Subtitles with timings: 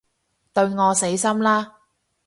[0.51, 1.77] 對我死心啦